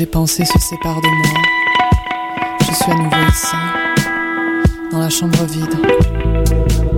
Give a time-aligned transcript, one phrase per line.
[0.00, 1.42] Et pensée se séparent de moi.
[2.60, 3.56] Je suis à nouveau ici,
[4.90, 6.89] dans la chambre vide.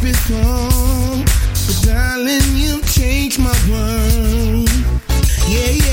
[0.00, 1.24] Before,
[1.66, 4.68] but darling, you changed my world.
[5.48, 5.83] Yeah.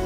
[0.00, 0.05] you.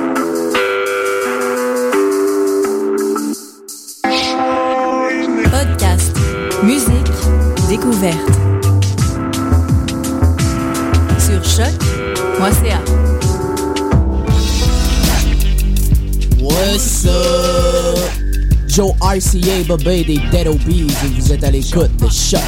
[19.31, 22.41] Joe RCA, Bobé des Dead Obies et vous êtes à l'écoute de Choc.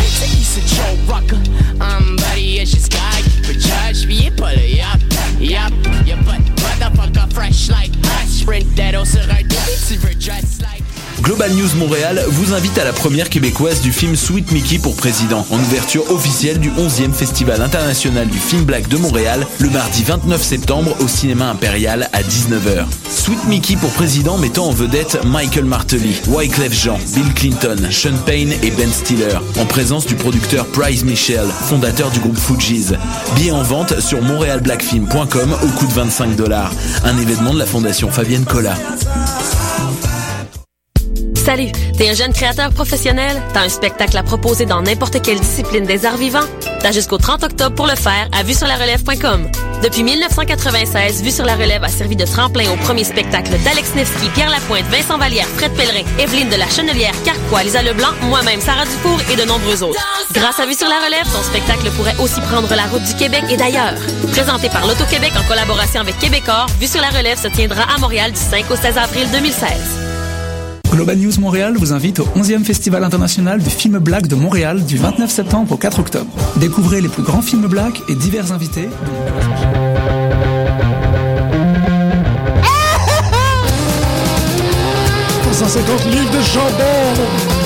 [0.00, 1.36] It's a Joe Rocker.
[1.80, 3.22] I'm buddy, it's just guy.
[3.42, 5.00] For judge, me, pull it up.
[5.40, 5.72] Yup,
[6.06, 7.90] your butt, motherfucker, fresh like
[8.22, 8.40] us.
[8.40, 9.46] Sprint that also right.
[9.86, 10.82] Tu veux dress like.
[11.22, 15.44] Global News Montréal vous invite à la première québécoise du film Sweet Mickey pour président,
[15.50, 20.42] en ouverture officielle du 11e Festival international du film black de Montréal, le mardi 29
[20.42, 22.86] septembre au cinéma impérial à 19h.
[23.18, 28.52] Sweet Mickey pour président mettant en vedette Michael Martelly, Wyclef Jean, Bill Clinton, Sean Payne
[28.62, 32.96] et Ben Stiller, en présence du producteur Price Michel, fondateur du groupe Fugees.
[33.34, 36.70] Billets en vente sur montrealblackfilm.com au coût de 25 dollars.
[37.04, 38.76] Un événement de la fondation Fabienne Collat.
[41.34, 43.42] Salut, t'es un jeune créateur professionnel?
[43.52, 46.46] T'as un spectacle à proposer dans n'importe quelle discipline des arts vivants?
[46.80, 49.48] T'as jusqu'au 30 octobre pour le faire à vuesurlarelève.com.
[49.82, 54.28] Depuis 1996, Vue sur la Relève a servi de tremplin au premier spectacle d'Alex Nevsky,
[54.30, 58.84] Pierre Lapointe, Vincent Vallière, Fred Pellerin, Evelyne de la Chenelière, Carquois, Lisa Leblanc, moi-même, Sarah
[58.84, 60.00] Dufour et de nombreux autres.
[60.32, 63.44] Grâce à Vue sur la Relève, ton spectacle pourrait aussi prendre la route du Québec
[63.50, 63.94] et d'ailleurs.
[64.32, 68.32] Présenté par l'Auto-Québec en collaboration avec Québecor, Vue sur la Relève se tiendra à Montréal
[68.32, 70.07] du 5 au 16 avril 2016.
[70.90, 74.96] Global News Montréal vous invite au 11e Festival international du film black de Montréal du
[74.96, 76.30] 29 septembre au 4 octobre.
[76.56, 78.88] Découvrez les plus grands films black et divers invités.
[85.58, 87.57] 150 livres de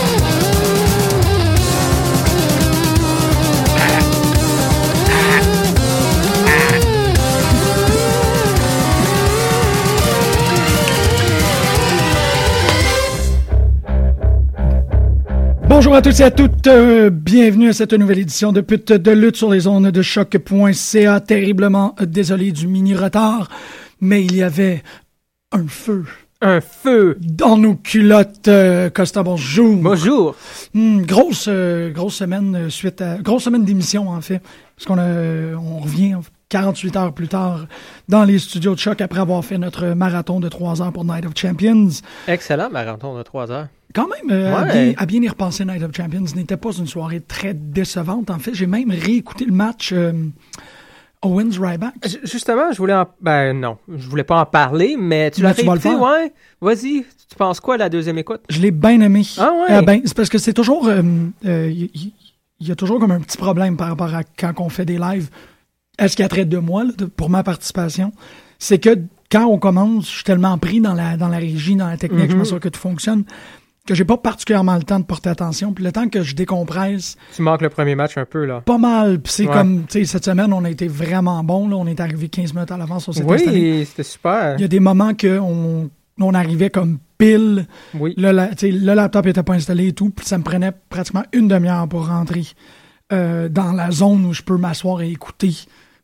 [15.74, 19.10] Bonjour à tous et à toutes, euh, bienvenue à cette nouvelle édition de Pute de
[19.10, 21.20] lutte sur les ondes de choc.ca.
[21.20, 23.48] Terriblement désolé du mini retard,
[23.98, 24.82] mais il y avait
[25.50, 26.04] un feu.
[26.42, 29.76] Un feu Dans nos culottes, euh, Costa, bonjour.
[29.76, 30.34] Bonjour.
[30.74, 34.42] Hmm, grosse, euh, grosse semaine euh, suite à, grosse semaine d'émission en fait,
[34.76, 36.16] parce qu'on a, on revient
[36.50, 37.64] 48 heures plus tard
[38.10, 41.24] dans les studios de choc après avoir fait notre marathon de 3 heures pour Night
[41.24, 41.88] of Champions.
[42.28, 43.68] Excellent marathon de 3 heures.
[43.95, 46.86] Quand même, euh, à, bien, à bien y repenser, Night of Champions n'était pas une
[46.86, 48.30] soirée très décevante.
[48.30, 50.12] En fait, j'ai même réécouté le match euh,
[51.22, 51.95] Owens-Ryback.
[52.05, 53.07] J- Justement, je voulais en...
[53.20, 56.32] Ben non, je voulais pas en parler, mais tu l'as réécouté, ouais.
[56.61, 58.40] Vas-y, tu penses quoi à la deuxième écoute?
[58.49, 59.22] Je l'ai bien aimé.
[59.38, 59.76] Ah ouais?
[59.76, 60.86] Euh, ben, c'est parce que c'est toujours...
[60.88, 61.03] euh,
[61.45, 62.12] euh, Il y,
[62.61, 65.28] y a toujours comme un petit problème par rapport à quand on fait des lives.
[65.99, 68.12] À ce qui a trait de moi, là, pour ma participation,
[68.59, 68.99] c'est que
[69.30, 72.28] quand on commence, je suis tellement pris dans la, dans la régie, dans la technique,
[72.28, 72.38] je Mhm.
[72.38, 73.24] m'assure que tout fonctionne,
[73.86, 75.72] que j'ai pas particulièrement le temps de porter attention.
[75.72, 78.60] Puis le temps que je décompresse, Tu manques le premier match un peu, là.
[78.60, 79.20] pas mal.
[79.20, 79.52] Puis c'est Ouais.
[79.52, 81.68] comme, tu sais, cette semaine, on a été vraiment bon.
[81.68, 81.76] Là.
[81.76, 83.10] On est arrivé 15 minutes à l'avance.
[83.10, 83.78] S'est installé.
[83.80, 84.54] Oui, c'était super.
[84.58, 85.90] Il y a des moments que on,
[86.34, 87.66] arrivait comme pile.
[87.98, 88.14] Oui.
[88.16, 90.10] Le, la- le laptop n'était pas installé et tout.
[90.10, 92.44] Puis ça me prenait pratiquement une demi-heure pour rentrer
[93.12, 95.52] euh, dans la zone où je peux m'asseoir et écouter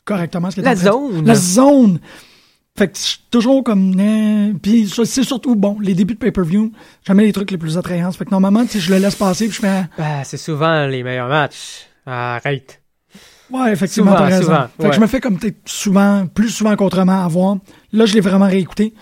[0.05, 1.27] correctement ce qui est La en train de- zone?
[1.27, 2.01] La zone!
[2.79, 3.99] Fait que je suis toujours comme...
[3.99, 6.73] eh, Puis c'est surtout, bon, les débuts de pay-per-view,
[7.07, 8.13] jamais les trucs les plus attrayants.
[8.13, 9.83] Fait que normalement, tu sais, je le laisse passer puis je fais...
[9.99, 11.87] Ben, c'est souvent les meilleurs matchs.
[12.07, 12.81] Arrête.
[13.51, 14.43] Ouais, effectivement, Souvent, raison.
[14.43, 17.57] souvent, fait que je me fais comme peut-être souvent, plus souvent qu'autrement à voir.
[17.93, 18.95] Là, je l'ai vraiment réécouté.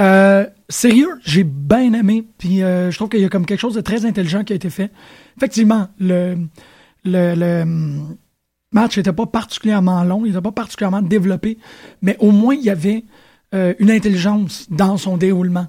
[0.00, 2.26] Euh, sérieux, j'ai bien aimé.
[2.38, 4.56] Puis euh, je trouve qu'il y a comme quelque chose de très intelligent qui a
[4.56, 4.90] été fait.
[5.36, 6.36] Effectivement, le,
[7.04, 8.16] le, le hum,
[8.72, 11.58] match n'était pas particulièrement long, il n'était pas particulièrement développé,
[12.00, 13.04] mais au moins il y avait
[13.54, 15.66] euh, une intelligence dans son déroulement.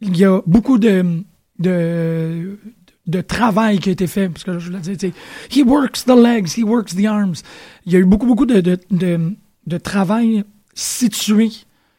[0.00, 1.24] Il y a beaucoup de,
[1.58, 2.58] de,
[3.06, 5.14] de travail qui a été fait, parce que je le dis, tu sais,
[5.50, 7.42] he works the legs, he works the arms.
[7.86, 9.32] Il y a eu beaucoup, beaucoup de, de, de,
[9.66, 11.50] de travail situé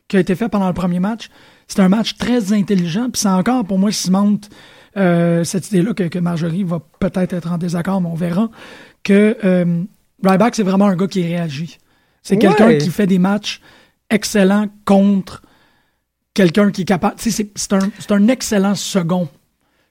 [0.08, 1.30] qui a été fait pendant le premier match.
[1.68, 4.50] C'est un match très intelligent, puis c'est encore pour moi cimente
[4.98, 8.50] euh, cette idée-là que, que Marjorie va peut-être être en désaccord, mais on verra
[9.04, 9.84] que euh,
[10.24, 11.78] Ryback, c'est vraiment un gars qui réagit.
[12.24, 12.40] C'est Ouais.
[12.42, 13.62] quelqu'un qui fait des matchs
[14.10, 15.42] excellents contre
[16.34, 17.16] quelqu'un qui est capable.
[17.18, 19.28] tu sais, C'est un, un excellent second.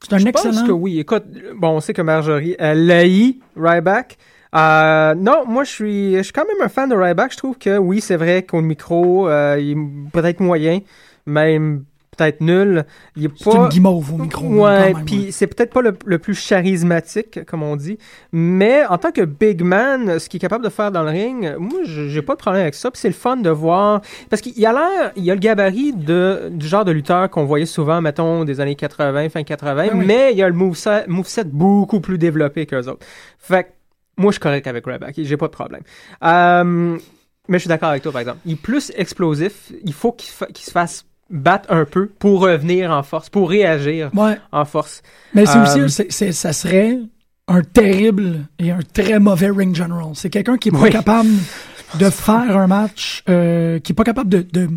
[0.03, 0.53] C'est un Je excellent.
[0.55, 0.99] pense que oui.
[0.99, 1.25] Écoute,
[1.57, 4.19] bon, on sait que Marjorie, elle haït Ryback.
[4.55, 7.33] Euh, non, moi, je suis, je suis quand même un fan de Ryback.
[7.33, 10.81] Je trouve que oui, c'est vrai qu'au micro, euh, il est peut-être moyen,
[11.27, 11.85] même
[12.17, 12.85] peut-être nul.
[13.17, 13.57] Il est C'est pas.
[13.57, 14.47] une guimauve au micro.
[14.47, 17.99] Ouais, puis c'est peut-être pas le, le plus charismatique, comme on dit,
[18.33, 21.55] mais en tant que big man, ce qu'il est capable de faire dans le ring,
[21.59, 22.91] moi, j'ai pas de problème avec ça.
[22.91, 24.01] Puis c'est le fun de voir,
[24.31, 27.45] parce qu'il y a l'air, il a le gabarit de, du genre de lutteur qu'on
[27.45, 30.05] voyait souvent, mettons, des années 80, fin 80, Ben oui.
[30.07, 33.05] mais il y a le moveset, moveset beaucoup plus développé qu'eux autres.
[33.39, 33.69] Fait que
[34.17, 35.83] moi, je suis correct avec Ryback, j'ai pas de problème.
[36.23, 36.97] Euh,
[37.49, 38.39] mais je suis d'accord avec toi, par exemple.
[38.47, 41.05] Il est plus explosif, il faut qu'il fa- qu'il se fasse
[41.35, 44.39] battre un peu pour revenir en force, pour réagir Ouais.
[44.53, 45.03] en force.
[45.35, 46.99] Mais c'est Euh, aussi, c'est- ça serait
[47.49, 50.13] un terrible et un très mauvais ring general.
[50.15, 50.91] C'est quelqu'un qui est pas Oui.
[50.91, 51.29] capable
[51.99, 54.69] de faire un match, euh, qui est pas capable de, de,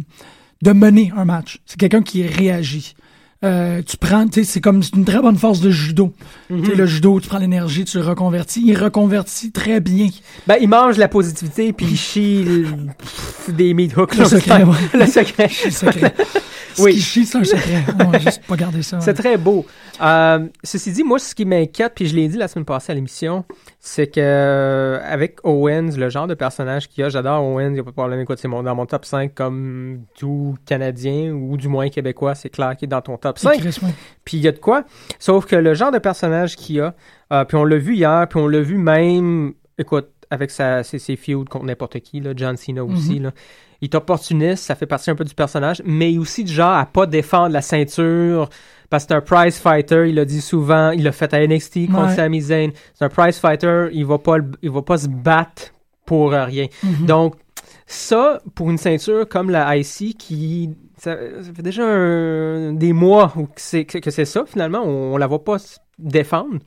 [0.63, 1.59] de mener un match.
[1.65, 2.95] C'est quelqu'un qui réagit.
[3.43, 6.11] Euh, tu prends, tu sais, c'est comme une très bonne force de judo.
[6.49, 6.71] Mhm.
[6.75, 8.63] Le judo, tu prends l'énergie, tu le reconvertis.
[8.65, 10.07] Il reconvertit très bien.
[10.47, 14.15] Ben, il mange la positivité puis il chie le- des meat hooks.
[14.15, 14.75] Le secret, ouais.
[14.99, 15.49] Le secret.
[15.65, 16.15] Le secret.
[16.73, 16.99] Ce Oui.
[16.99, 17.83] chie, c'est un secret.
[17.99, 18.99] On va juste pas garder ça.
[19.01, 19.65] C'est très beau.
[20.01, 22.95] Euh, ceci dit, moi, ce qui m'inquiète, puis je l'ai dit la semaine passée à
[22.95, 23.45] l'émission,
[23.89, 27.71] c'est que euh, avec Owens, le genre de personnage qu'il y a, j'adore Owens, il
[27.73, 28.19] n'y a pas de problème.
[28.19, 32.49] Écoute, c'est mon, dans mon top 5 comme tout Canadien ou du moins Québécois, c'est
[32.49, 33.59] clair qu'il est dans ton top 5.
[33.59, 33.89] Chris, ouais.
[34.25, 34.83] Puis il y a de quoi.
[35.19, 36.95] Sauf que le genre de personnage qu'il y a,
[37.31, 40.99] euh, puis on l'a vu hier, puis on l'a vu même, écoute, avec sa, ses,
[40.99, 43.23] ses feuds contre n'importe qui, là, John Cena aussi, Mhm.
[43.23, 43.31] là.
[43.79, 46.51] Il est opportuniste, ça fait partie un peu du personnage, mais il est aussi du
[46.51, 48.49] genre à pas défendre la ceinture,
[48.89, 51.87] parce que c'est un prize fighter, il l'a dit souvent, il l'a fait à NXT
[51.87, 52.15] contre Ouais.
[52.15, 52.71] Sami Zayn.
[52.93, 55.73] C'est un prize fighter, il va pas, il va pas se battre
[56.05, 56.67] pour rien.
[56.83, 57.05] Mhm.
[57.05, 57.35] Donc,
[57.85, 60.69] ça, pour une ceinture comme la IC, qui.
[60.97, 64.81] Ça, ça fait déjà un- des mois où que c'est que, que c'est ça, finalement,
[64.83, 66.57] on, on la voit pas se défendre.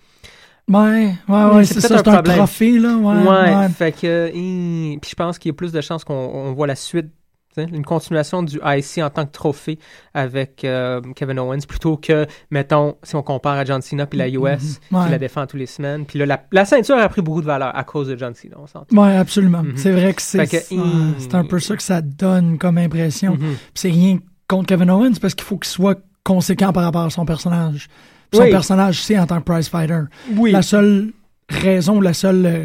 [0.69, 1.95] Ouais, ouais, ouais, C'est ça.
[1.95, 2.37] un C'est un problème.
[2.37, 2.95] trophée, là.
[2.97, 3.69] Ouais, Ouais, ouais.
[3.71, 4.31] fait que.
[4.33, 7.09] hum, puis je pense qu'il y a plus de chances qu'on on voit la suite.
[7.57, 9.79] Une continuation du IC en tant que trophée
[10.15, 14.29] avec euh, Kevin Owens plutôt que, mettons, si on compare à John Cena puis la
[14.29, 14.59] US Mhm.
[14.89, 15.11] qui Ouais.
[15.11, 16.07] la défend tous les semaines.
[16.07, 18.55] Puis là, la, la ceinture a pris beaucoup de valeur à cause de John Cena,
[18.59, 18.97] on s'entend.
[18.97, 19.63] Ouais, absolument.
[19.65, 19.77] Mhm.
[19.77, 23.37] C'est vrai que c'est que, c'est- un peu ça que ça donne comme impression.
[23.37, 27.11] Puis C'est rien contre Kevin Owens parce qu'il faut qu'il soit conséquent par rapport à
[27.11, 27.89] son personnage.
[28.31, 28.51] Puis Son Oui.
[28.51, 30.03] personnage, c'est en tant que prize fighter.
[30.37, 30.53] Oui.
[30.53, 31.11] La seule
[31.49, 32.47] raison, la seule.
[32.47, 32.65] euh,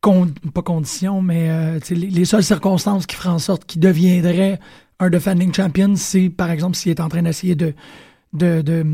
[0.00, 4.58] con- pas condition, mais euh, les, les seules circonstances qui feraient en sorte qu'il deviendrait
[5.00, 7.74] un defending champion, c'est par exemple s'il est en train d'essayer de,
[8.32, 8.84] de, de,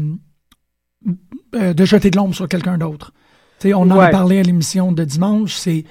[1.56, 3.12] euh, de jeter de l'ombre sur quelqu'un d'autre.
[3.64, 5.84] On en a parlé à l'émission de dimanche, c'est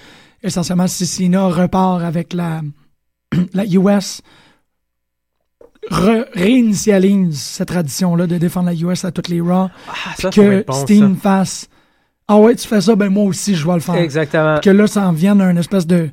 [0.43, 2.61] essentiellement si Cena repart avec la,
[3.53, 4.22] la US,
[5.89, 10.74] re- réinitialise cette tradition-là de défendre la US à toutes les Raw, Ah, que bon,
[10.74, 11.22] Steen ça.
[11.22, 11.68] fasse
[12.28, 13.96] Ah ouais, tu fais ça, ben moi aussi je vais le faire.
[13.96, 14.56] Exactement.
[14.62, 16.10] Puis que là, ça en vienne à une espèce de,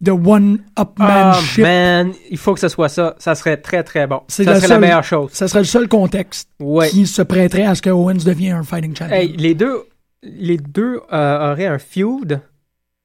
[0.00, 1.62] de Ah, one-upmanship.
[1.64, 3.14] man, il faut que ce soit ça.
[3.18, 4.22] Ça serait très, très bon.
[4.28, 5.30] Ça la serait la meilleure chose.
[5.32, 6.88] Ça serait le seul contexte Ouais.
[6.88, 9.14] qui se prêterait à ce que Owens devienne un fighting champion.
[9.16, 9.82] Hey, les deux,
[10.22, 12.40] les deux euh, auraient un feud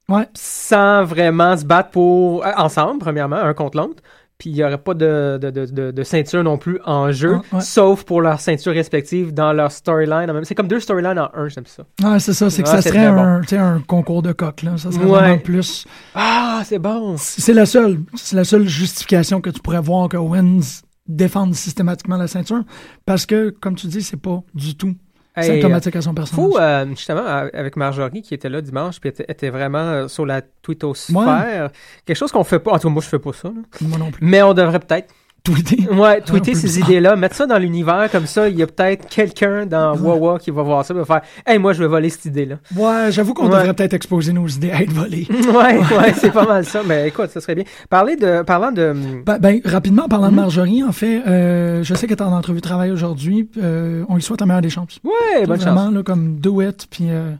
[0.10, 0.28] Ouais.
[0.36, 4.04] sans vraiment se battre pour euh, ensemble, premièrement, un contre l'autre.
[4.40, 7.56] Puis il n'y aurait pas de, de, de, de- ceinture non plus en jeu, Ah,
[7.58, 7.62] ouais.
[7.62, 10.30] sauf pour leurs ceintures respectives dans leur storyline.
[10.44, 11.84] C'est comme deux storylines en un, j'aime ça.
[12.04, 13.20] Ouais, c'est ça, c'est que Ah, ça serait bon.
[13.20, 13.42] un,
[13.76, 14.76] un concours de coq, là.
[14.78, 15.12] Ça serait Ouais.
[15.12, 15.86] vraiment plus.
[16.16, 17.16] Ah, c'est bon.
[17.18, 22.18] C'est la seule, c'est la seule justification que tu pourrais voir que Owens défende systématiquement
[22.18, 22.64] la ceinture.
[23.06, 24.96] Parce que, comme tu dis, c'est pas du tout
[25.36, 26.46] Hey, symptomatique à son personnage.
[26.52, 30.08] Faut, euh, justement, euh, avec Marjorie qui était là dimanche, puis était, était vraiment euh,
[30.08, 31.72] sur la twittosphère,
[32.06, 32.72] quelque chose qu'on fait pas.
[32.72, 33.48] En tout cas, moi, je fais pas ça.
[33.48, 33.62] là.
[33.82, 34.24] Moi non plus.
[34.26, 35.14] Mais on devrait peut-être.
[35.44, 35.90] Tweeter.
[35.94, 38.48] Ouais, tweeter ces idées-là, mettre ça dans l'univers comme ça.
[38.48, 41.60] Il y a peut-être quelqu'un dans Wawa qui va voir ça et va faire Hey,
[41.60, 42.56] moi, je vais voler cette idée-là.
[42.78, 43.58] Ouais, j'avoue qu'on Ouais.
[43.60, 45.28] devrait peut-être exposer nos idées à être volées.
[45.32, 46.82] ouais, ouais, c'est pas mal ça.
[46.88, 47.66] Mais écoute, ça serait bien.
[47.90, 48.94] Parler de, parlant de.
[49.26, 50.32] Ben, ben, rapidement, en parlant Mhm.
[50.32, 53.50] de Marjorie, en fait, euh, je sais qu'elle est en entrevue de travail aujourd'hui.
[53.62, 55.00] euh, on lui souhaite la meilleure des chances.
[55.04, 55.94] Ouais, bonne Vraiment, chance.
[55.94, 57.32] là, comme do it, puis, euh,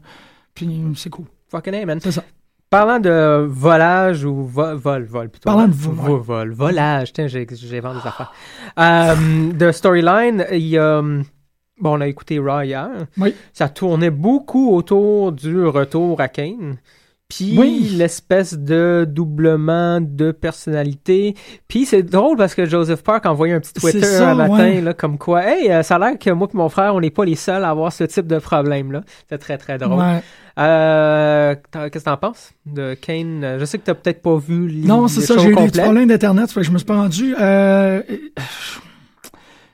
[0.54, 1.24] puis c'est cool.
[1.50, 2.00] Fucking A, man.
[2.02, 2.22] C'est ça.
[2.74, 5.48] Parlant de volage ou vo- vol, vol plutôt.
[5.50, 7.12] Parlant de vol, Vo- vol, volage.
[7.12, 8.32] Tiens, j'ai- j'invente des affaires.
[8.78, 11.00] Euh, de storyline, il y a.
[11.80, 12.88] Bon, on a écouté Raw hier.
[13.18, 13.34] Oui.
[13.52, 16.76] Ça tournait beaucoup autour du retour à Kane.
[17.28, 17.88] Puis Oui.
[17.96, 21.34] l'espèce de doublement de personnalité.
[21.68, 24.54] Puis c'est drôle parce que Joseph Park a envoyé un petit Twitter ça, un matin,
[24.58, 24.80] ouais.
[24.82, 27.10] là, comme quoi, hey, euh, ça a l'air que moi et mon frère, on n'est
[27.10, 29.02] pas les seuls à avoir ce type de problème-là.
[29.28, 29.98] C'est très, très drôle.
[29.98, 30.22] Ouais.
[30.58, 33.56] Euh, Qu'est-ce que t'en penses de Kane?
[33.58, 36.08] Je sais que t'as peut-être pas vu l- Non, c'est ça, j'ai eu des problèmes
[36.08, 37.34] d'Internet, je me suis pas rendu.
[37.40, 38.02] Euh,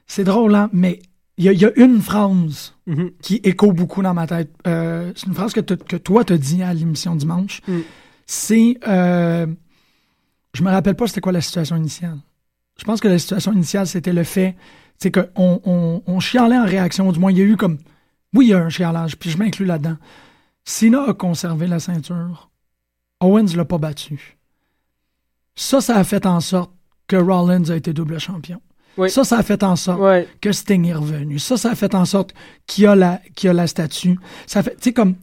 [0.07, 1.01] c'est drôle, hein, mais
[1.41, 3.11] il y, a- il y a une phrase Mhm.
[3.23, 4.51] qui écho beaucoup dans ma tête.
[4.67, 7.61] Euh, c'est une phrase que, toi t'as dit à l'émission dimanche.
[7.69, 7.79] Mm.
[8.27, 9.47] C'est, euh,
[10.55, 12.19] je me rappelle pas c'était quoi la situation initiale.
[12.79, 14.57] Je pense que la situation initiale c'était le fait,
[14.99, 17.11] c'est qu'on on, on chialait en réaction.
[17.13, 17.79] Du moins, il y a eu comme,
[18.35, 19.97] oui, il y a un chialage, puis je m'inclus là-dedans.
[20.65, 22.51] Cena a conservé la ceinture.
[23.21, 24.37] Owens l'a pas battu.
[25.55, 26.71] Ça, ça a fait en sorte
[27.07, 28.61] que Rollins a été double champion.
[28.97, 29.09] Oui.
[29.11, 30.01] Ça, ça a fait en sorte
[30.41, 31.39] que Sting est revenu.
[31.39, 32.35] Ça, ça a fait en sorte
[32.67, 34.19] qu'il y a la, qu'il y a la statue.
[34.47, 35.15] Ça fait, tu sais, comme,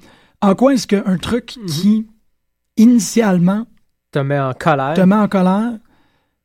[0.41, 1.65] en quoi est-ce qu'un truc Mhm.
[1.67, 2.07] qui,
[2.77, 3.65] initialement,
[4.11, 4.93] Te met en colère.
[4.93, 5.73] te met en colère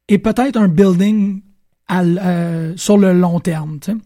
[0.09, 1.43] est peut-être un building
[1.89, 3.99] à euh, sur le long terme, tu sais.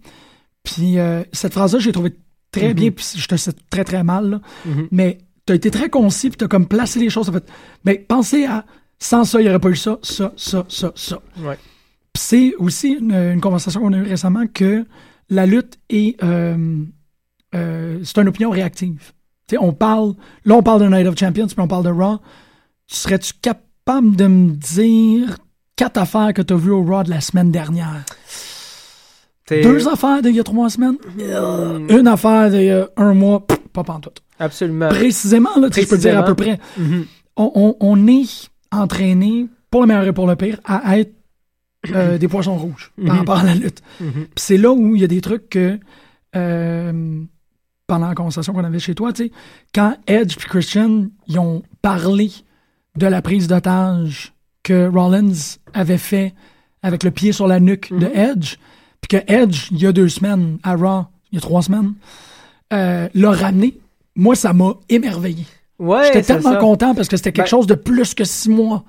[0.62, 2.14] Puis euh, cette phrase-là, j'ai trouvé
[2.53, 2.75] très Mhm.
[2.75, 4.41] bien, puis je te sais très très mal, là.
[4.67, 4.89] Mhm.
[4.91, 7.29] mais tu as été très concis, puis tu as comme placé les choses.
[7.29, 7.49] En fait,
[7.85, 8.64] mais pensez à,
[8.99, 11.19] sans ça, il n'y aurait pas eu ça, ça, ça, ça, ça.
[11.39, 11.57] Ouais.
[12.17, 14.85] C'est aussi une, une conversation qu'on a eue récemment que
[15.31, 16.23] la lutte est.
[16.25, 16.83] euh,
[17.55, 19.12] euh, c'est une opinion réactive.
[19.59, 20.14] On parle.
[20.45, 22.19] Là, on parle de Night of Champions, puis on parle de Raw.
[22.89, 25.37] Serais-tu capable de me dire
[25.77, 28.05] quatre affaires que tu as vues au Raw de la semaine dernière?
[29.62, 30.97] Deux affaires d'il y a trois semaines?
[31.17, 33.47] Mm, Une affaire d'il y a un mois?
[33.47, 34.21] Pff, Pas pantoute.
[34.41, 34.89] Absolument.
[34.89, 36.59] Précisément, là, tu sais, je peux dire à peu près.
[36.77, 37.07] Mhm.
[37.37, 41.12] On, on- on est entraîné, pour le meilleur et pour le pire, à être
[41.95, 43.18] euh, des poissons rouges par Mhm.
[43.20, 43.82] rapport à la lutte.
[44.01, 44.11] Mhm.
[44.12, 45.78] Puis c'est là où il y a des trucs que,
[46.34, 47.20] euh,
[47.87, 49.32] pendant la conversation qu'on avait chez toi, tu sais,
[49.74, 52.30] quand Edge et Christian ils ont parlé
[52.97, 54.32] de la prise d'otage
[54.62, 55.32] que Rollins
[55.72, 56.34] avait fait
[56.82, 58.57] avec le pied sur la nuque de Edge,
[59.01, 61.95] puis que Edge, il y a deux semaines, à Raw, il y a trois semaines,
[62.72, 63.78] euh, l'a ramené,
[64.16, 65.45] moi, ça m'a émerveillé.
[65.78, 66.57] Ouais, J'étais tellement ça.
[66.57, 68.82] content parce que c'était quelque Ben- chose de plus que six mois.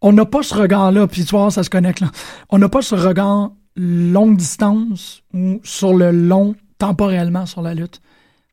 [0.00, 2.10] On n'a pas ce regard-là, puis tu vois, ça se connecte là.
[2.50, 8.00] On n'a pas ce regard longue distance ou sur le long temporellement sur la lutte.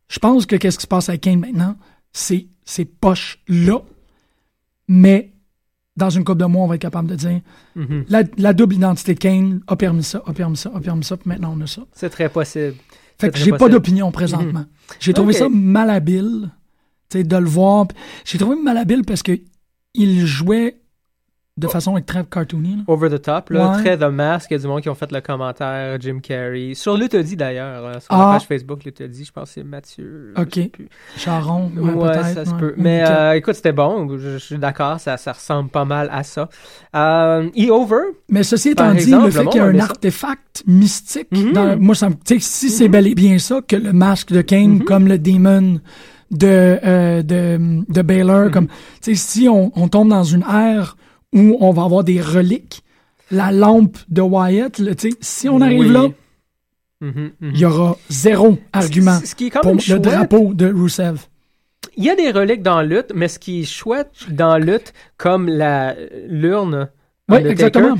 [0.07, 1.75] Je pense que qu'est-ce qui se passe avec Kane maintenant,
[2.13, 3.79] c'est ces poches-là.
[4.87, 5.31] Mais
[5.97, 7.41] dans une couple de mois, on va être capable de dire
[7.75, 8.05] Mhm.
[8.09, 11.17] la, la double identité de Kane a permis ça, a permis ça, a permis ça,
[11.17, 11.81] puis maintenant on a ça.
[11.93, 12.75] C'est très possible.
[13.19, 14.59] Fait que j'ai pas d'opinion présentement.
[14.61, 14.67] Mhm.
[14.99, 16.49] J'ai trouvé ça malhabile,
[17.09, 17.87] tu sais, de le voir.
[18.25, 19.39] J'ai trouvé malhabile parce que
[19.93, 20.81] il jouait
[21.57, 22.75] de façon très cartoony.
[22.77, 22.83] là.
[22.87, 23.81] Over the top, là, Ouais.
[23.81, 26.73] très The Mask, il y a du monde qui ont fait le commentaire, Jim Carrey.
[26.75, 28.17] Sur Luttodi d'ailleurs, hein, sur Ah.
[28.17, 30.33] la page Facebook Luttodi, je pense que c'est Mathieu.
[30.37, 30.59] Ok.
[31.15, 32.33] Charon, ouais, Ouais, peut-être.
[32.33, 32.73] ça se peut.
[32.75, 36.23] Mais euh, écoute, c'était bon, je, je suis d'accord, ça, ça ressemble pas mal à
[36.23, 36.49] ça.
[36.93, 40.63] Euh, E Over, Mais ceci étant dit, exemple, le fait qu'il y a un artefact
[40.67, 41.53] mystique, Mhm.
[41.53, 44.33] dans- moi, ça me, tu sais, si c'est bel et bien ça, que le masque
[44.33, 44.83] de Kane, Mhm.
[44.83, 45.79] comme le démon
[46.31, 46.47] de,
[46.83, 48.01] euh, de, de.
[48.01, 50.97] Baylor, comme, tu sais, si on, on tombe dans une ère
[51.35, 52.81] où on va avoir des reliques,
[53.29, 55.89] la lampe de Wyatt, là, si on arrive Oui.
[55.89, 56.07] là,
[57.01, 57.51] Mhm, mhm.
[57.53, 61.19] il y aura zéro argument Ce qui est quand pour même le drapeau de Rusev.
[61.97, 65.47] Il y a des reliques dans Lutte, mais ce qui est chouette dans Lutte, comme
[65.49, 65.93] la
[66.27, 66.89] l'urne
[67.29, 67.97] Oui, Undertaker, exactement.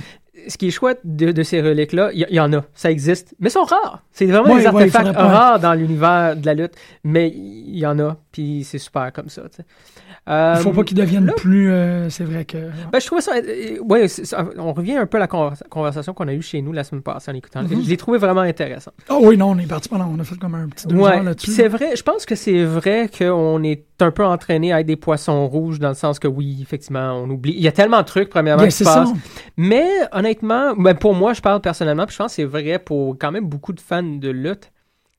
[0.48, 3.50] ce qui est chouette de, de ces reliques-là, il y, en a, ça existe, mais
[3.50, 4.02] ils sont rares.
[4.12, 6.74] C'est vraiment des artefacts rares dans l'univers de la lutte,
[7.04, 9.44] mais il y en a, puis c'est super comme ça.
[10.28, 12.58] Euh, Il faut pas qu'ils deviennent là, plus, euh, c'est vrai que...
[12.92, 13.34] ben, je trouvais ça.
[13.36, 16.42] euh, ouais, c'est- ça- on revient un peu à la conversa- conversation qu'on a eue
[16.42, 17.62] chez nous la semaine passée en écoutant.
[17.64, 17.84] Mhm.
[17.84, 18.92] Je l'ai trouvé vraiment intéressant.
[19.10, 21.24] Oh oui, non, on est parti pendant, on a fait comme un petit deux Ouais,
[21.24, 21.52] là-dessus.
[21.52, 21.96] c'est vrai.
[21.96, 25.80] Je pense que c'est vrai qu'on est un peu entraîné à être des poissons rouges
[25.80, 27.54] dans le sens que oui, effectivement, on oublie.
[27.56, 29.10] Il y a tellement de trucs premièrement Yeah, qui se passent.
[29.56, 33.16] Mais honnêtement, ben, pour moi, je parle personnellement, puis je pense que c'est vrai pour
[33.18, 34.72] quand même beaucoup de fans de lutte.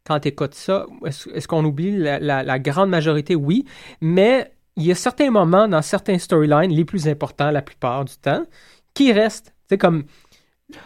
[0.07, 3.35] Quand tu écoutes ça, est-ce qu'on oublie la, la- la grande majorité?
[3.35, 3.65] Oui,
[4.01, 8.15] mais il y a certains moments dans certains storylines, les plus importants la plupart du
[8.17, 8.45] temps,
[8.95, 9.53] qui restent.
[9.69, 10.05] C'est comme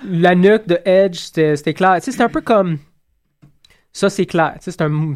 [0.08, 1.98] la nuque de Edge, c'était clair.
[2.00, 2.78] C'est un peu comme
[3.92, 4.56] ça, c'est clair.
[4.60, 5.14] C'est un,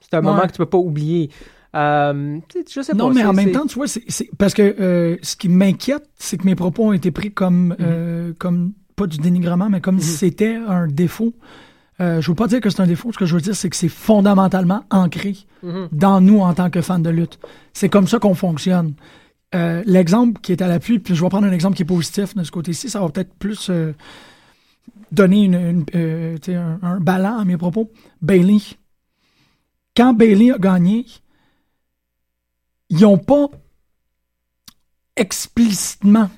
[0.00, 1.30] c'est un moment que tu peux pas oublier.
[1.76, 2.38] Euh,
[2.74, 3.14] je sais Non, pas.
[3.14, 4.04] mais en même temps, tu vois, c'est
[4.38, 8.32] parce que euh, ce qui m'inquiète, c'est que mes propos ont été pris comme, euh,
[8.38, 11.34] comme pas du dénigrement, mais comme si c'était un défaut.
[12.00, 13.12] Euh, je veux pas dire que c'est un défaut.
[13.12, 15.88] Ce que je veux dire, c'est que c'est fondamentalement ancré Mhm.
[15.90, 17.38] dans nous en tant que fans de lutte.
[17.72, 18.94] C'est comme ça qu'on fonctionne.
[19.54, 22.36] Euh, L'exemple qui est à l'appui, puis je vais prendre un exemple qui est positif
[22.36, 23.92] de ce côté-ci, ça va peut-être plus euh,
[25.10, 27.90] donner une, une, euh, un, un ballon à mes propos.
[28.22, 28.58] Bailey.
[29.96, 31.06] Quand Bailey a gagné,
[32.90, 33.46] ils n'ont pas
[35.16, 36.30] explicitement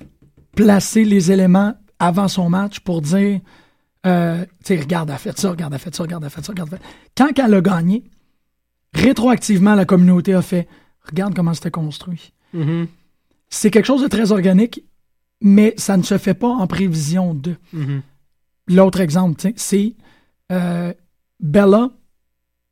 [0.55, 3.39] placé les éléments avant son match pour dire
[4.05, 6.27] euh, tu sais, regarde, elle a fait ça, regarde, elle a fait ça, regarde, elle
[6.27, 8.03] a fait ça, regarde, elle a fait Quand elle a gagné,
[8.93, 10.67] rétroactivement, la communauté a fait
[11.09, 12.33] regarde comment c'était construit.
[12.53, 12.87] Mhm.
[13.49, 14.83] C'est quelque chose de très organique,
[15.41, 17.55] mais ça ne se fait pas en prévision de.
[17.73, 18.01] Mhm.
[18.67, 19.95] L'autre exemple, c'est
[20.51, 20.93] euh,
[21.39, 21.89] Bella,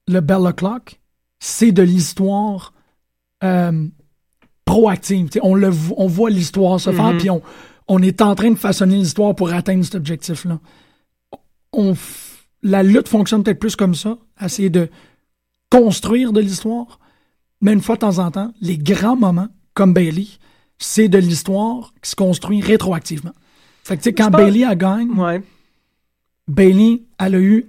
[0.07, 0.99] le Bella Clock,
[1.39, 2.73] c'est de l'histoire
[3.43, 3.87] euh,
[4.65, 5.29] proactive.
[5.41, 7.17] On, le, on voit l'histoire se faire, Mhm.
[7.17, 7.41] puis on,
[7.87, 10.59] on est en train de façonner l'histoire pour atteindre cet objectif-là.
[11.81, 14.89] On f- la lutte fonctionne peut-être plus comme ça, essayer de
[15.69, 16.99] construire de l'histoire,
[17.61, 20.27] mais une fois de temps en temps, les grands moments, comme Bailey,
[20.77, 23.31] c'est de l'histoire qui se construit rétroactivement.
[23.83, 25.41] Fait que, tu sais, quand pense- Bailey a gagné, Ouais.
[26.47, 27.65] Bailey, elle a eu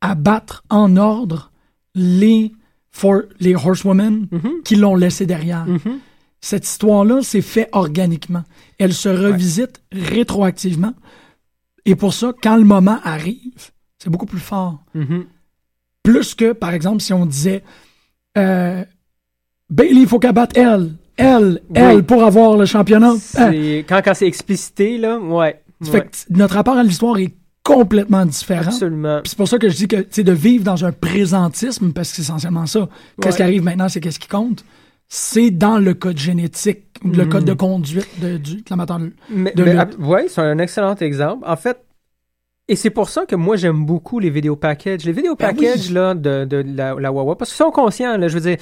[0.00, 1.50] à battre en ordre
[1.94, 2.52] les,
[2.90, 4.62] for, les Horsewomen Mhm.
[4.64, 5.66] qui l'ont laissé derrière.
[5.66, 5.98] Mhm.
[6.40, 8.44] Cette histoire-là s'est fait organiquement.
[8.78, 10.94] Elle se revisite rétroactivement.
[11.84, 14.82] Et pour ça, quand le moment arrive, c'est beaucoup plus fort.
[14.94, 15.24] Mhm.
[16.02, 17.62] Plus que, par exemple, si on disait
[18.38, 18.84] euh,
[19.70, 20.94] Bailey, il faut qu'elle batte elle.
[21.16, 23.10] Elle, elle, pour avoir le championnat.
[23.10, 23.18] Hein?
[23.18, 25.62] C'est- Quand, quand c'est explicité, là, ouais.
[25.80, 25.90] Ouais.
[25.90, 28.66] fait que notre rapport à l'histoire est complètement différent.
[28.66, 29.20] Absolument.
[29.24, 32.16] C'est pour ça que je dis que sais, de vivre dans un présentisme, parce que
[32.16, 32.88] c'est essentiellement ça.
[33.20, 33.36] Qu'est-ce Ouais.
[33.36, 34.64] qui arrive maintenant, c'est qu'est-ce qui compte.
[35.14, 39.52] C'est dans le code génétique, le code de conduite de, du de l'amateur de, Mais,
[39.52, 41.44] de mais, ouais, c'est un excellent exemple.
[41.46, 41.84] En fait,
[42.66, 45.04] et c'est pour ça que moi j'aime beaucoup les vidéos packages.
[45.04, 45.92] Les vidéos Ben packages oui.
[45.92, 48.56] là, de, de la, la Wawa, parce qu'ils sont conscients, là, je veux dire,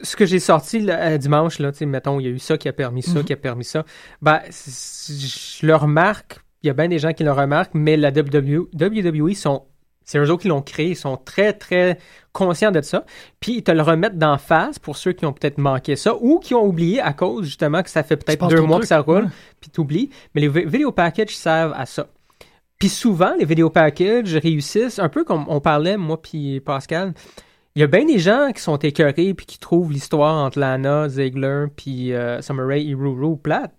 [0.00, 2.68] ce que j'ai sorti là, euh, dimanche, là, mettons, il y a eu ça qui
[2.68, 3.24] a permis ça, Mhm.
[3.24, 3.84] qui a permis ça.
[4.20, 8.10] Ben, je le remarque, il y a bien des gens qui le remarquent, mais la
[8.10, 9.62] WWE, WWE sont,
[10.08, 11.98] c'est eux autres qui l'ont créé, ils sont très, très
[12.32, 13.04] conscients de ça.
[13.40, 16.38] Puis ils te le remettent d'en face pour ceux qui ont peut-être manqué ça ou
[16.38, 19.24] qui ont oublié à cause justement que ça fait peut-être deux mois que ça roule,
[19.24, 19.30] ouais.
[19.60, 20.08] puis t'oublies.
[20.34, 22.06] Mais les vi- vidéo packages servent à ça.
[22.78, 27.12] Puis souvent, les vidéo packages réussissent, un peu comme on parlait, moi puis Pascal.
[27.74, 31.10] Il y a bien des gens qui sont écœurés puis qui trouvent l'histoire entre Lana,
[31.10, 33.74] Ziegler puis euh, Summer Rae et Ruru plate.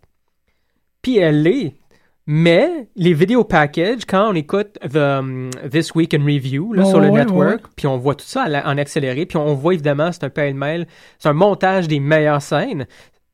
[1.02, 1.74] Puis elle l'est.
[2.32, 6.90] Mais les vidéo packages, quand on écoute the, um, This Week in Review là, Oh,
[6.92, 10.12] sur le ouais, network, puis on voit tout ça en accéléré, puis on voit évidemment,
[10.12, 10.86] c'est un pêle-mêle,
[11.18, 12.86] c'est un montage des meilleures scènes.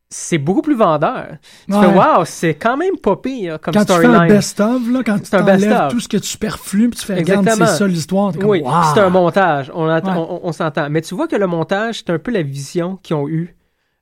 [0.08, 1.28] C'est beaucoup plus vendeur.
[1.70, 1.82] Tu Ouais.
[1.82, 4.28] fais, wow, c'est quand même pas pire comme Quand tu fais un storyline.
[4.34, 7.42] best-of, quand tu C'est un t'enlèves tout ce que tu superflues, puis tu fais, regarde,
[7.46, 7.66] Exactement.
[7.70, 8.32] c'est ça l'histoire.
[8.46, 8.72] Oui, wow.
[8.94, 9.70] c'est un montage.
[9.76, 10.28] On, entend- Ouais.
[10.44, 10.90] on, on s'entend.
[10.90, 13.58] Mais tu vois que le montage, c'est un peu la vision qu'ils ont eue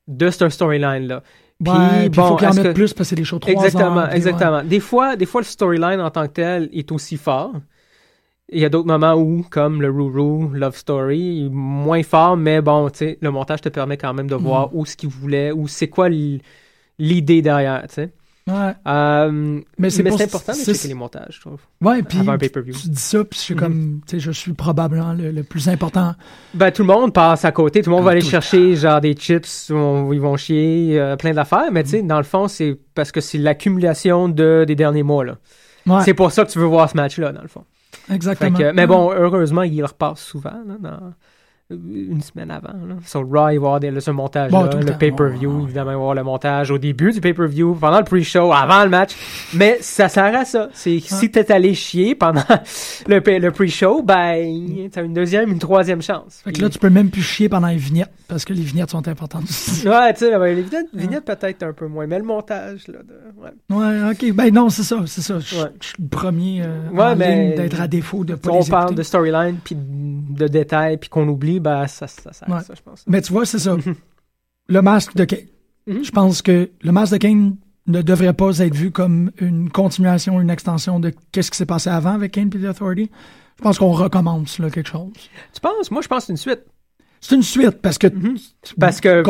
[0.08, 1.24] de ce storyline-là.
[1.64, 3.40] Puis, Ouais, il faut bon, qu'il en mette que- plus parce que c'est des shows
[3.40, 4.64] 3 Exactement, puis exactement.
[4.64, 7.54] Des fois, des fois, le storyline en tant que tel est aussi fort.
[8.50, 12.90] Il y a d'autres moments où, comme le Ruru Love Story, moins fort, mais bon,
[12.90, 14.72] tu sais, le montage te permet quand même de voir Mm.
[14.74, 16.08] où ce qu'il voulait, ou c'est quoi
[17.00, 18.10] l'idée derrière, tu sais.
[18.46, 18.74] Ouais.
[18.88, 21.60] Euh, mais c'est important de checker les montages, je trouve.
[21.82, 23.60] Ouais, puis tu dis ça, puis je suis Mhm.
[23.62, 26.14] comme, tu sais, je suis probablement le, le plus important.
[26.54, 27.82] Ben, tout le monde passe à côté.
[27.82, 31.34] Tout le monde va aller chercher, genre, des chips où ils vont chier, euh, plein
[31.34, 31.72] d'affaires.
[31.72, 35.24] Mais, tu sais, dans le fond, c'est parce que c'est l'accumulation de, des derniers mois,
[35.24, 35.38] là.
[35.86, 36.02] Ouais.
[36.04, 37.64] C'est pour ça que tu veux voir ce match-là, dans le fond.
[38.12, 38.58] Exactement.
[38.58, 41.14] Que- mais bon, heureusement, il repasse souvent, là, dans
[41.74, 42.74] une semaine avant.
[42.88, 42.96] Là.
[43.06, 45.92] Sur Raw, il va y avoir des, là, ce montage Bon, tout le, pay-per-view, évidemment,
[45.92, 48.90] il va y avoir le montage au début du pay-per-view, pendant le pre-show, avant le
[48.90, 49.12] match.
[49.54, 50.70] Mais ça sert à ça.
[50.74, 52.44] C'est si t'es allé chier pendant
[53.08, 56.42] le, pre-show, ben, t'as une deuxième, une troisième chance.
[56.44, 58.92] Fait que là, tu peux même plus chier pendant les vignettes, parce que les vignettes
[58.92, 59.88] sont importantes aussi.
[59.94, 63.00] Ouais, tu sais, ben, les vignettes, vignettes peut-être un peu moins, mais le montage, là,
[63.04, 63.52] de- ouais.
[63.70, 64.34] Ouais, ok.
[64.34, 65.40] Ben non, c'est ça, c'est ça.
[65.40, 65.68] Je suis
[66.02, 67.16] le premier euh, Ouais,
[67.56, 71.28] d'être à défaut de pas on les parle de storyline, puis de détails, puis qu'on
[71.28, 72.64] oublie, ben, ça, ça sert à Ouais.
[72.64, 73.04] ça, je pense.
[73.08, 73.76] Mais tu vois, c'est ça.
[74.68, 75.40] le masque de Kane.
[75.88, 76.04] Mhm.
[76.04, 77.56] Je pense que le masque de Kane
[77.88, 81.90] ne devrait pas être vu comme une continuation, une extension de qu'est-ce qui s'est passé
[81.90, 83.10] avant avec Kane et The Authority.
[83.58, 85.12] Je pense qu'on recommence là, quelque chose.
[85.54, 85.92] Tu penses?
[85.92, 86.62] Moi, je pense une suite.
[87.26, 88.08] C'est une suite parce que.
[88.78, 89.24] Parce que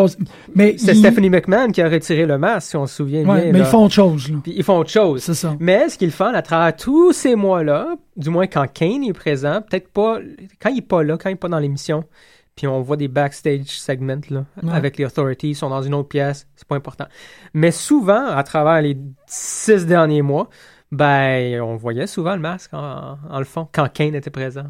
[0.55, 3.51] mais c'est Stephanie McMahon qui a retiré le masque, si on se souvient Ouais, bien.
[3.51, 3.65] mais là.
[3.65, 4.31] ils font autre chose.
[4.31, 4.37] Là.
[4.41, 5.21] Puis ils font autre chose.
[5.21, 5.55] C'est ça.
[5.59, 9.61] Mais ce qu'ils font à travers tous ces mois-là, du moins quand Kane est présent,
[9.61, 10.17] peut-être pas
[10.59, 12.03] quand il est pas là, quand il est pas dans l'émission,
[12.55, 14.73] puis on voit des backstage segments là, Ouais.
[14.73, 17.05] avec les authorities, ils sont dans une autre pièce, c'est pas important.
[17.53, 20.49] Mais souvent, à travers les six derniers mois,
[20.91, 24.65] ben on voyait souvent le masque en, en le fond quand Kane était présent.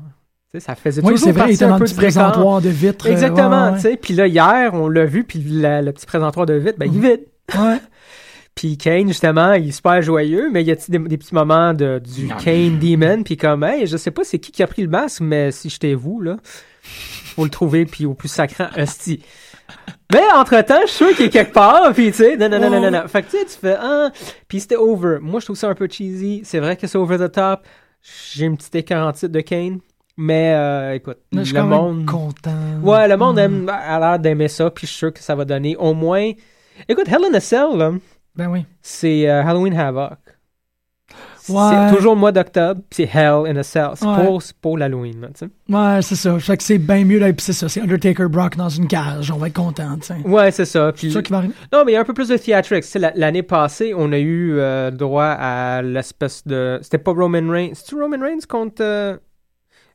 [0.54, 2.70] Tu sais, ça faisait Oui, toujours c'est vrai, partie un peu petit du présentoir de
[2.70, 3.08] vitre.
[3.08, 3.76] euh, Exactement, ouais, ouais.
[3.78, 3.98] tu sais.
[3.98, 7.04] Puis là, hier, on l'a vu, puis la- le petit présentoir de vide, ben, il
[7.04, 7.26] est vide.
[7.58, 7.78] Ouais.
[8.56, 11.74] Puis Kane, justement, il est super joyeux, mais il y a des, des petits moments
[11.74, 14.84] de, du Kane Demon, puis comme, hey, je sais pas c'est qui qui a pris
[14.84, 16.38] le masque, mais si j'étais vous, là,
[16.84, 19.24] faut le trouver, puis au plus sacrant, hostie.
[20.14, 22.70] Mais entre-temps, je suis sûr qu'il est quelque part, puis tu sais, non, non, non,
[22.70, 23.08] non, non, non.
[23.08, 24.12] Fait que tu sais, tu fais, ah,
[24.48, 25.18] puis c'était over.
[25.20, 26.42] Moi, je trouve ça un peu cheesy.
[26.44, 27.62] C'est vrai que c'est over the top.
[28.34, 29.80] J'ai une petite écart en titre de Kane,
[30.18, 32.06] mais euh, écoute, Mais je le monde...
[32.06, 32.52] content.
[32.84, 35.46] Ouais, le monde aime, a l'air d'aimer ça, puis je suis sûr que ça va
[35.46, 36.32] donner au moins.
[36.88, 37.92] Écoute, Hell in a Cell, là,
[38.36, 38.66] Ben oui.
[38.82, 40.18] c'est euh, Halloween Havoc.
[41.50, 41.72] Ouais.
[41.90, 43.90] C'est toujours le mois d'octobre, puis c'est Hell in a Cell.
[43.96, 44.26] C'est Ouais.
[44.26, 45.50] pour, pour l'Halloween, là, tu sais.
[45.70, 46.40] Ouais, c'est ça.
[46.40, 47.68] Fait que c'est bien mieux, là, puis c'est ça.
[47.68, 49.30] C'est Undertaker Brock dans une cage.
[49.30, 50.16] On va être content, tu sais.
[50.26, 50.94] Ouais, c'est ça.
[50.94, 51.08] Puis...
[51.10, 51.54] C'est ça qui va arriver.
[51.74, 52.86] Non, mais il y a un peu plus de theatrics.
[53.16, 56.80] L'année passée, on a eu euh, droit à l'espèce de.
[56.82, 57.72] C'était pas Roman Reigns.
[57.74, 59.20] C'était Roman Reigns contre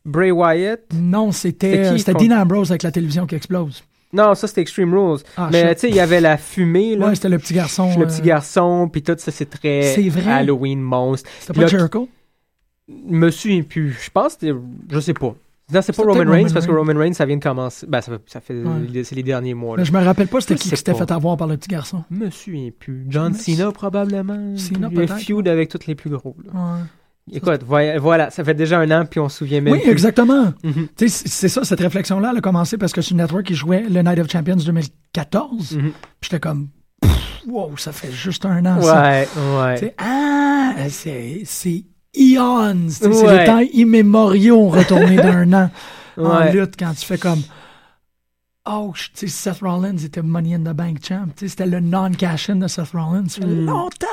[0.05, 0.81] Bray Wyatt?
[0.93, 3.83] Non, C'était c'était qui euh, Dean Ambrose avec la télévision qui explose.
[4.11, 5.19] Non, ça c'était Extreme Rules.
[5.37, 7.07] Ah, mais tu sais, il y avait la fumée, là.
[7.09, 7.91] Ouais, c'était le petit garçon.
[7.95, 10.31] le euh, petit garçon, puis tout ça, c'est très vrai?
[10.31, 11.29] Halloween monstre.
[11.39, 12.09] C'était Puis pas là, Jericho?
[13.31, 13.91] souviens plus.
[14.03, 14.55] Je pense que c'était-
[14.89, 15.35] je sais pas.
[15.71, 16.71] Non, c'est pas Roman Reigns Roman parce que.
[16.71, 17.85] Roman Reigns, ça vient de commencer.
[17.87, 19.03] Ben, ça fait, ça fait Ouais.
[19.03, 19.75] c'est les derniers mois.
[19.77, 19.87] Mais Là.
[19.87, 22.03] je me rappelle pas c'était qui qui s'était fait avoir par le petit garçon.
[22.09, 23.05] Me souviens plus.
[23.09, 24.57] John Cena, probablement.
[24.57, 25.17] Cena, peut-être.
[25.19, 26.35] feud avec tous les plus gros.
[26.43, 26.51] là.
[26.59, 26.79] Ouais.
[27.31, 29.91] Écoute, voilà, ça fait déjà un an, puis on se souvient même Oui, plus.
[29.91, 30.53] exactement.
[30.63, 30.87] Mhm.
[30.97, 34.19] C'est- ça, cette réflexion-là, elle a commencé parce que sur Network, ils jouaient le Night
[34.19, 35.75] of Champions 2014.
[35.77, 35.91] Mhm.
[36.19, 36.69] Puis j'étais comme,
[37.47, 38.79] wow, ça fait juste un an.
[38.81, 39.27] Ouais,
[39.57, 39.95] ouais.
[39.97, 41.43] ah, c'est
[42.17, 42.89] eons.
[42.89, 45.69] C'est les temps immémoriaux retournés d'un an
[46.17, 47.41] en lutte quand tu fais comme.
[48.71, 51.27] Oh, tu sais, Seth Rollins était Money in the Bank champ.
[51.37, 53.27] C'était le non-cash-in de Seth Rollins.
[53.27, 53.65] Ça fait Mm.
[53.65, 54.05] longtemps.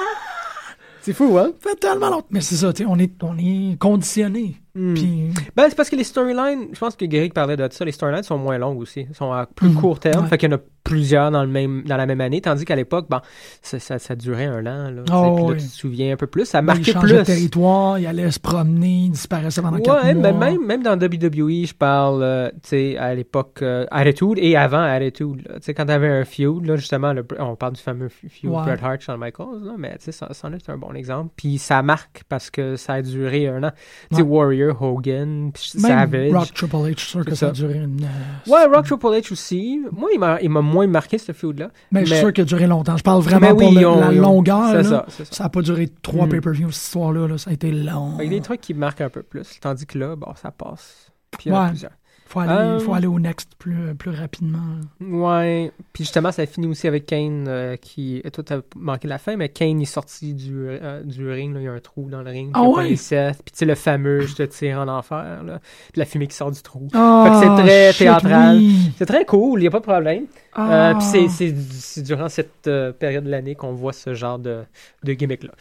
[1.06, 1.52] C'est fou, hein?
[1.60, 2.26] Fait tellement longtemps.
[2.32, 4.56] Mais c'est ça, on est, on est conditionné.
[4.76, 4.94] Mm.
[4.94, 7.92] Puis, Ben, c'est parce que les storylines, je pense que Greg parlait de ça, les
[7.92, 9.06] storylines sont moins longues aussi.
[9.08, 9.74] Ils sont à plus Mhm.
[9.76, 10.24] court terme.
[10.24, 10.28] Ouais.
[10.28, 12.40] Fait qu'il y en a plusieurs dans, le même, dans la même année.
[12.40, 13.18] Tandis qu'à l'époque, bon,
[13.60, 14.90] ça, ça, ça durait un an.
[14.90, 15.56] Là, Oh, puis là, oui.
[15.56, 16.44] tu te souviens un peu plus.
[16.44, 17.26] Ça marquait changeait de plus.
[17.26, 20.30] territoire, il allait se promener, il disparaissait pendant quatre Ouais, mois.
[20.32, 24.56] ben même, même dans WWE, je parle, euh, tu sais, à l'époque euh, Attitude et
[24.56, 25.42] avant Attitude.
[25.44, 28.62] Tu sais, quand t'avais un feud, là, justement, le- on parle du fameux feud Ouais.
[28.62, 31.32] Bret Hart, Shawn Michaels, là, mais tu sais, ça, c'en est un bon exemple.
[31.36, 33.70] Puis ça marque parce que ça a duré un an.
[34.10, 34.28] Tu sais, Ouais.
[34.70, 36.32] Hogan, Même Savage.
[36.32, 38.02] Rock Triple H, je suis sûr que ça a duré une.
[38.04, 39.80] euh, Ouais, Rock Triple H aussi.
[39.92, 41.70] Moi, il m'a, il m'a moins marqué, ce feud-là.
[41.92, 42.96] Mais, je suis sûr qu'il a duré longtemps.
[42.96, 44.84] Je parle vraiment pour le- ont- la longueur.
[44.84, 45.44] ça, ça.
[45.44, 46.30] N'a pas duré trois Mm.
[46.30, 47.26] pay-per-views, cette histoire-là.
[47.28, 47.38] là.
[47.38, 48.16] Ça a été long.
[48.18, 49.58] Fait que des trucs qui marquent un peu plus.
[49.60, 51.10] Tandis que là, bon, ça passe.
[51.30, 51.68] Puis il y en a Ouais.
[51.70, 51.92] plusieurs.
[52.28, 54.58] Faut aller, Euh, faut aller au next plus, plus rapidement.
[55.00, 55.70] Ouais.
[55.92, 58.22] Puis justement, ça finit aussi avec Kane euh, qui.
[58.32, 61.54] Toi, t'as manqué la fin, mais Kane est sorti du, euh, du ring.
[61.54, 61.60] là.
[61.60, 62.50] Il y a un trou dans le ring.
[62.54, 63.42] Ah les Seth.
[63.44, 65.42] Puis tu sais, le fameux Je te tire en enfer.
[65.44, 65.60] Là.
[65.92, 66.88] Puis la fumée qui sort du trou.
[66.94, 68.56] Ah, fait que c'est très shit, théâtral.
[68.56, 68.92] oui.
[68.98, 70.24] C'est très cool, il n'y a pas de problème.
[70.58, 70.98] Euh, Ah.
[70.98, 74.62] puis c'est- durant cette euh, période de l'année qu'on voit ce genre de,
[75.04, 75.52] de gimmick-là.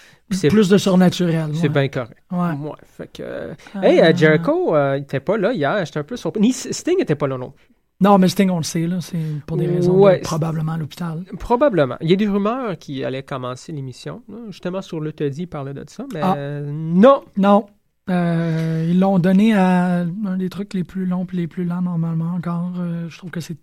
[0.50, 1.52] Plus de surnaturel.
[1.54, 1.70] C'est ouais.
[1.70, 2.18] bien correct.
[2.32, 2.52] Ouais.
[2.70, 3.86] Ouais, fait que, euh, Ah.
[3.88, 5.86] Hey, euh, Jericho, il était pas là hier.
[5.86, 6.42] J'étais un peu surpris.
[6.42, 7.68] Ni Sting était pas là non plus.
[8.02, 8.98] Non, mais Sting, on le sait, là.
[9.00, 9.18] C'est
[9.48, 11.24] pour des raisons Ouais, de- probablement à l'hôpital.
[11.40, 11.96] Probablement.
[12.02, 14.22] Il y a des rumeurs qui allaient commencer l'émission.
[14.50, 16.06] Justement, sur le Teddy, il parlait de ça.
[16.14, 16.36] Mais Ah.
[16.62, 17.24] non.
[17.38, 17.68] Non.
[18.10, 21.82] Euh, ils l'ont donné à un des trucs les plus longs et les plus lents
[21.82, 22.74] normalement encore.
[22.80, 23.58] Euh, je trouve que c'est.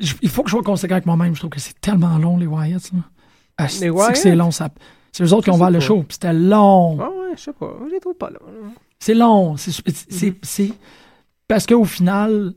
[0.00, 1.34] Je- Il faut que je sois conséquent avec moi-même.
[1.34, 2.90] Je trouve que c'est tellement long, les Wyatts.
[3.56, 4.16] Ah, c'est- Wyatt?
[4.16, 4.50] c'est long.
[4.50, 4.68] Ça...
[5.12, 5.98] C'est eux autres qui ont ouvert le show.
[6.02, 6.98] puis C'était long.
[7.00, 7.72] Ah ouais, je sais pas.
[7.86, 8.38] Je les trouve pas là.
[9.00, 9.54] C'est long.
[9.54, 10.34] Mm-hmm.
[10.42, 10.72] c'est-
[11.48, 12.52] Parce qu'au final,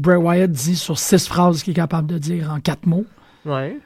[0.00, 3.06] Bray Wyatt dit sur six phrases qu'il est capable de dire en quatre mots.
[3.46, 3.78] Ouais.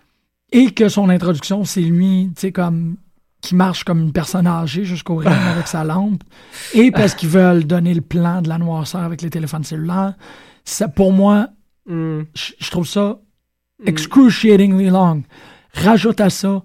[0.51, 2.97] Et que son introduction, c'est lui, tu sais, comme
[3.41, 6.23] qui marche comme une personne âgée jusqu'au ring avec sa lampe.
[6.75, 10.15] Et parce qu'ils veulent donner le plan de la noirceur avec les téléphones cellulaires.
[10.65, 11.49] Ça, pour moi,
[11.87, 12.23] Hmm.
[12.35, 13.19] je je trouve ça
[13.85, 15.23] excruciatingly long.
[15.75, 16.63] Rajoute à ça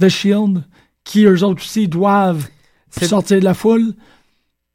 [0.00, 0.62] The Shield,
[1.04, 2.46] qui eux autres aussi doivent
[2.90, 3.92] sortir de la foule.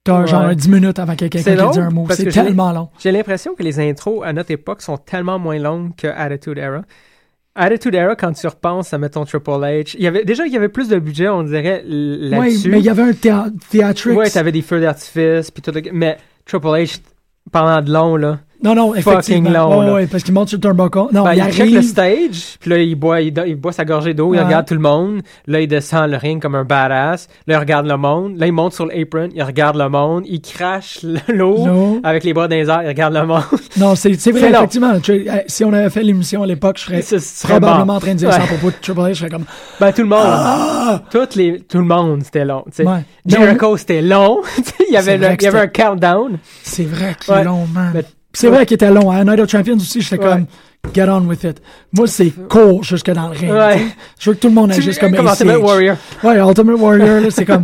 [0.03, 0.27] T'as Ouais.
[0.27, 2.05] genre un 10 minutes avant que quelqu'un dit un mot.
[2.11, 2.89] C'est tellement long.
[2.99, 6.83] J'ai l'impression que les intros à notre époque sont tellement moins longues que Attitude Era.
[7.55, 10.57] Attitude Era, quand tu repenses à, mettons, Triple H, il y avait, déjà, il y
[10.57, 12.69] avait plus de budget, on dirait, l- Oui, là-dessus.
[12.69, 14.17] mais il y avait un théâtrique.
[14.17, 15.71] Ouais, t'avais des feux d'artifice, puis tout.
[15.71, 16.99] le- Mais Triple H,
[17.51, 18.39] pendant de long, là.
[18.63, 19.49] Non, non, effectivement.
[19.49, 19.93] long, Ouais, là.
[19.93, 21.13] ouais, parce qu'il monte sur le turnbuckle.
[21.13, 21.75] Non, Ben, il il check arrive.
[21.75, 24.43] le stage, puis là, il boit, il, il boit sa gorgée d'eau, il Ouais.
[24.43, 25.21] regarde tout le monde.
[25.47, 27.27] Là, il descend le ring comme un badass.
[27.47, 28.37] Là, il regarde le monde.
[28.37, 30.23] Là, il monte sur l'apron, il regarde le monde.
[30.27, 33.43] Il crache l'eau avec les bras dans les airs, il regarde le monde.
[33.77, 34.99] Non, c'est c'est vrai, C'est effectivement.
[35.01, 38.31] Tu- si on avait fait l'émission à l'époque, je serais probablement en train de dire
[38.31, 38.47] ça à Ouais.
[38.47, 39.09] propos de Triple H.
[39.09, 39.43] Je serais comme.
[39.81, 40.19] Ben, tout le monde.
[40.23, 41.01] Ah!
[41.11, 42.63] Toutes les, tout le monde, c'était long.
[42.79, 42.85] Ouais.
[43.25, 44.39] Jericho, c'était long.
[44.89, 46.37] il y avait, C'est le- que il y avait un countdown.
[46.63, 47.43] C'est vrai qu'il est Ouais.
[47.43, 47.91] long, man.
[47.93, 49.09] Mais- C'est vrai qu'il était long.
[49.09, 50.45] À Night of Champions aussi, j'étais comme.
[50.93, 51.61] Get on with it.
[51.93, 53.51] Moi, c'est court jusque dans le ring.
[53.51, 53.87] Ouais.
[54.19, 55.15] Je veux que tout le monde agisse comme.
[55.15, 55.97] Ultimate Warrior.
[56.23, 57.63] Ouais, Ultimate Warrior, c'est comme.